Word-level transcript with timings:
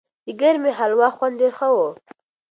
د 0.25 0.27
ګرمې 0.39 0.71
هلوا 0.79 1.09
خوند 1.15 1.35
ډېر 1.41 1.51
ښه 1.57 1.67
و. 1.75 1.77